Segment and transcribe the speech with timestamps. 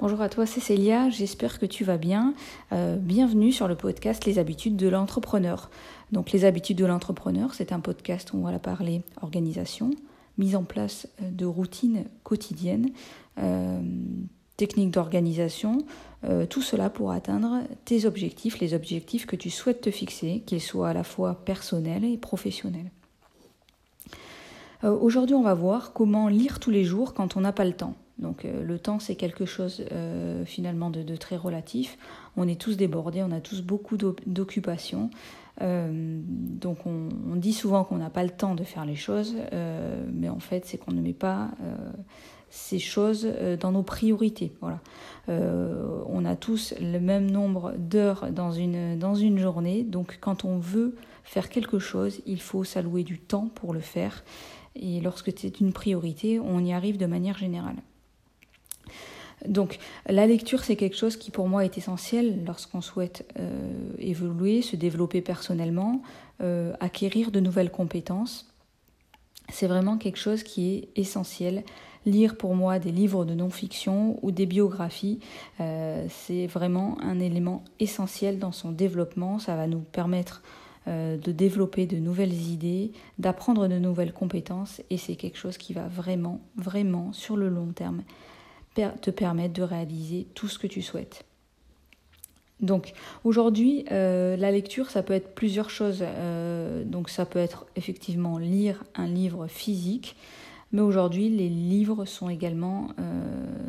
[0.00, 0.60] Bonjour à toi, c'est
[1.10, 2.34] j'espère que tu vas bien.
[2.72, 5.70] Euh, bienvenue sur le podcast Les habitudes de l'entrepreneur.
[6.10, 9.90] Donc les habitudes de l'entrepreneur, c'est un podcast où on va parler organisation,
[10.36, 12.90] mise en place euh, de routines quotidiennes,
[13.38, 13.80] euh,
[14.56, 15.78] techniques d'organisation,
[16.48, 20.88] tout cela pour atteindre tes objectifs, les objectifs que tu souhaites te fixer, qu'ils soient
[20.88, 22.90] à la fois personnels et professionnels.
[24.84, 27.94] Aujourd'hui, on va voir comment lire tous les jours quand on n'a pas le temps.
[28.18, 31.98] Donc euh, le temps, c'est quelque chose euh, finalement de, très relatif.
[32.36, 35.10] On est tous débordés, on a tous beaucoup d'occupations.
[35.62, 39.34] Euh, donc on, dit souvent qu'on n'a pas le temps de faire les choses,
[40.12, 41.50] mais en fait c'est qu'on ne met pas
[42.48, 43.28] ces choses
[43.60, 44.52] dans nos priorités.
[44.60, 44.80] Voilà.
[45.28, 50.58] on a tous le même nombre d'heures dans une, dans une journée, donc quand on
[50.58, 54.24] veut faire quelque chose, il faut s'allouer du temps pour le faire.
[54.76, 57.76] Et lorsque c'est une priorité, on y arrive de manière générale.
[59.48, 63.50] Donc la lecture, c'est quelque chose qui pour moi est essentiel lorsqu'on souhaite euh,
[63.98, 66.02] évoluer, se développer personnellement,
[66.42, 68.50] euh, acquérir de nouvelles compétences.
[69.50, 71.64] C'est vraiment quelque chose qui est essentiel.
[72.06, 75.20] Lire pour moi des livres de non-fiction ou des biographies,
[75.60, 79.38] euh, c'est vraiment un élément essentiel dans son développement.
[79.38, 80.42] Ça va nous permettre
[80.86, 85.88] de développer de nouvelles idées, d'apprendre de nouvelles compétences et c'est quelque chose qui va
[85.88, 88.02] vraiment, vraiment sur le long terme
[88.74, 91.24] te permettre de réaliser tout ce que tu souhaites.
[92.60, 92.92] Donc
[93.24, 95.98] aujourd'hui, euh, la lecture, ça peut être plusieurs choses.
[96.02, 100.16] Euh, donc ça peut être effectivement lire un livre physique,
[100.72, 103.22] mais aujourd'hui, les livres sont également euh,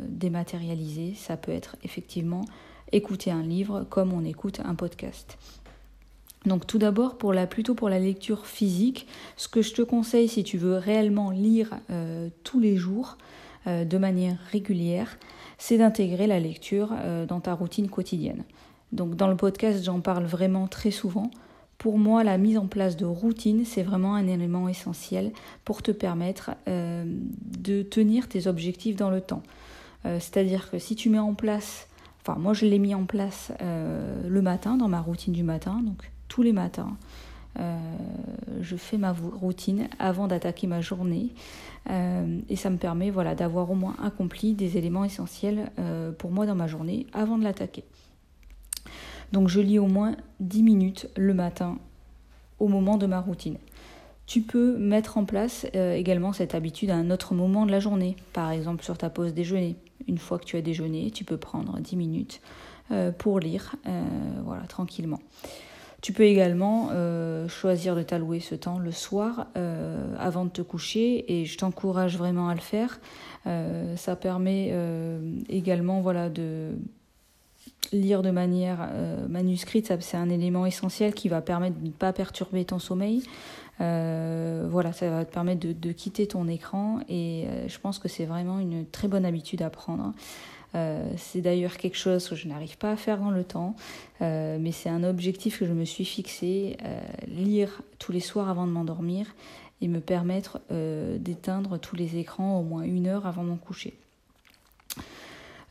[0.08, 1.14] dématérialisés.
[1.16, 2.44] Ça peut être effectivement
[2.92, 5.36] écouter un livre comme on écoute un podcast.
[6.46, 10.28] Donc tout d'abord, pour la, plutôt pour la lecture physique, ce que je te conseille
[10.28, 11.70] si tu veux réellement lire
[12.44, 13.18] tous les jours,
[13.66, 15.18] de manière régulière,
[15.58, 18.44] c'est d'intégrer la lecture euh, dans ta routine quotidienne.
[18.92, 21.30] Donc dans le podcast, j'en parle vraiment très souvent.
[21.78, 25.32] Pour moi, la mise en place de routine, c'est vraiment un élément essentiel
[25.64, 29.42] pour te permettre euh, de tenir tes objectifs dans le temps.
[30.04, 31.88] C'est-à-dire que si tu mets en place,
[32.22, 36.12] enfin moi je l'ai mis en place le matin, dans ma routine du matin, donc
[36.28, 37.35] tous les matins, euh,
[38.60, 41.30] je fais ma routine avant d'attaquer ma journée
[41.90, 46.30] euh, et ça me permet voilà, d'avoir au moins accompli des éléments essentiels euh, pour
[46.30, 47.84] moi dans ma journée avant de l'attaquer.
[49.32, 51.78] Donc je lis au moins 10 minutes le matin
[52.58, 53.58] au moment de ma routine.
[54.26, 58.16] Tu peux mettre en place également cette habitude à un autre moment de la journée,
[58.32, 59.76] par exemple sur ta pause déjeuner.
[60.08, 62.40] Une fois que tu as déjeuné, tu peux prendre 10 minutes
[63.18, 63.76] pour lire,
[64.44, 65.20] voilà, tranquillement.
[66.02, 70.62] Tu peux également euh, choisir de t'allouer ce temps le soir euh, avant de te
[70.62, 73.00] coucher et je t'encourage vraiment à le faire.
[73.46, 74.74] Euh, ça permet
[75.48, 76.72] également voilà, de
[77.92, 78.88] lire de manière
[79.28, 83.22] manuscrite, c'est un élément essentiel qui va permettre de ne pas perturber ton sommeil.
[83.78, 88.26] voilà, ça va te permettre de, de quitter ton écran et je pense que c'est
[88.26, 90.12] vraiment une très bonne habitude à prendre.
[90.74, 93.76] Euh, c'est d'ailleurs quelque chose que je n'arrive pas à faire dans le temps,
[94.20, 98.48] euh, mais c'est un objectif que je me suis fixé, euh, lire tous les soirs
[98.48, 99.34] avant de m'endormir
[99.80, 100.62] et me permettre
[101.18, 103.92] d'éteindre tous les écrans au moins une heure avant mon coucher.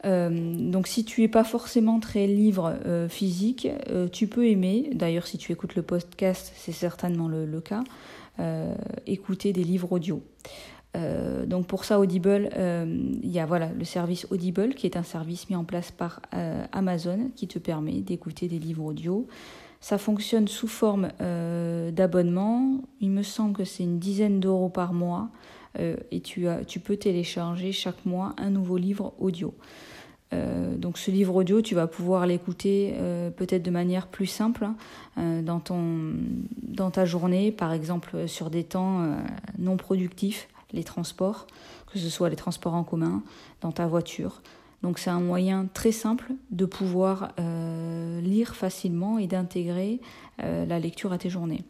[0.04, 2.78] donc si tu es pas forcément très livre
[3.10, 3.68] physique,
[4.12, 7.84] tu peux aimer, d'ailleurs si tu écoutes le podcast, c'est certainement le cas,
[9.08, 10.22] écouter des livres audio.
[10.96, 12.86] Euh, donc pour ça, Audible, euh,
[13.22, 16.22] il y a voilà, le service Audible qui est un service mis en place par
[16.34, 19.28] euh, Amazon qui te permet d'écouter des livres audio.
[19.82, 21.10] Ça fonctionne sous forme
[21.92, 22.82] d'abonnement.
[23.02, 25.30] Il me semble que c'est une dizaine d'euros par mois
[25.78, 29.54] et tu, as, tu peux télécharger chaque mois un nouveau livre audio.
[30.32, 32.96] donc ce livre audio, tu vas pouvoir l'écouter
[33.36, 34.66] peut-être de manière plus simple
[35.18, 36.14] hein, dans, ton,
[36.64, 39.06] dans ta journée, par exemple sur des temps
[39.60, 41.48] non productifs les transports,
[41.92, 43.24] que ce soit les transports en commun,
[43.62, 44.42] dans ta voiture.
[44.84, 50.00] Donc c'est un moyen très simple de pouvoir euh, lire facilement et d'intégrer
[50.44, 51.64] euh, la lecture à tes journées.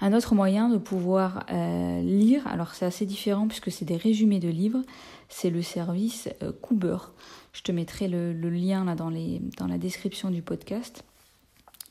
[0.00, 4.40] Un autre moyen de pouvoir euh, lire, alors c'est assez différent puisque c'est des résumés
[4.40, 4.82] de livres,
[5.28, 6.28] c'est le service
[6.62, 6.96] Cooper.
[7.52, 11.04] Je te mettrai le, lien là dans, la description du podcast.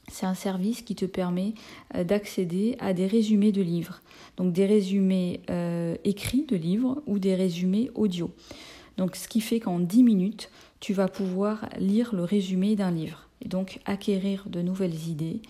[0.09, 1.53] C'est un service qui te permet
[1.95, 4.01] euh, d'accéder à des résumés de livres.
[4.37, 8.31] Donc des résumés euh, écrits de livres ou des résumés audio.
[8.97, 13.29] Donc ce qui fait qu'en 10 minutes, tu vas pouvoir lire le résumé d'un livre
[13.41, 15.41] et donc acquérir de nouvelles idées.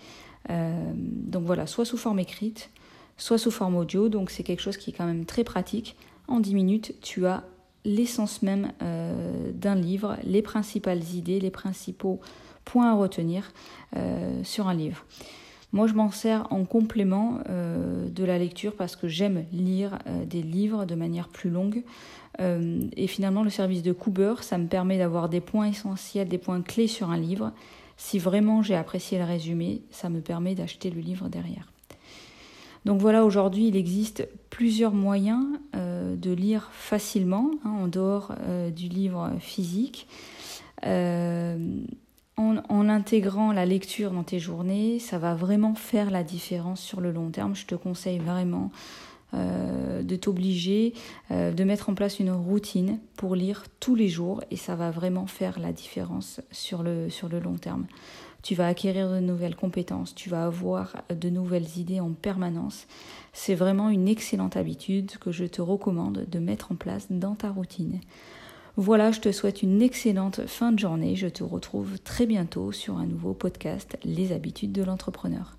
[0.50, 2.70] Euh, donc voilà, soit sous forme écrite,
[3.16, 4.08] soit sous forme audio.
[4.08, 5.96] Donc c'est quelque chose qui est quand même très pratique.
[6.28, 7.44] En 10 minutes, tu as
[7.84, 8.72] l'essence même
[9.52, 12.20] d'un livre, les principales idées, les principaux
[12.64, 13.52] points à retenir
[14.42, 15.04] sur un livre.
[15.72, 20.84] Moi, je m'en sers en complément de la lecture parce que j'aime lire des livres
[20.84, 21.82] de manière plus longue.
[22.38, 26.62] et finalement, le service de Cooper, ça me permet d'avoir des points essentiels, des points
[26.62, 27.52] clés sur un livre.
[27.96, 31.73] Si vraiment j'ai apprécié le résumé, ça me permet d'acheter le livre derrière.
[32.84, 35.44] Donc voilà, aujourd'hui, il existe plusieurs moyens
[35.74, 40.06] euh, de lire facilement, hein, en dehors euh, du livre physique.
[40.86, 41.56] Euh,
[42.36, 47.00] en, en, intégrant la lecture dans tes journées, ça va vraiment faire la différence sur
[47.00, 47.54] le long terme.
[47.54, 48.70] Je te conseille vraiment
[49.32, 50.92] de t'obliger,
[51.30, 55.26] de mettre en place une routine pour lire tous les jours et ça va vraiment
[55.26, 57.86] faire la différence sur le, sur le long terme
[58.44, 62.86] tu vas acquérir de nouvelles compétences, tu vas avoir de nouvelles idées en permanence.
[63.32, 67.50] C'est vraiment une excellente habitude que je te recommande de mettre en place dans ta
[67.50, 68.00] routine.
[68.76, 71.16] Voilà, je te souhaite une excellente fin de journée.
[71.16, 75.56] Je te retrouve très bientôt sur un nouveau podcast, Les habitudes de l'entrepreneur.